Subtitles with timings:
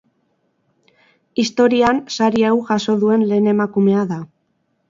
[1.43, 4.19] Historian sari hau jaso duen lehen emakumea da.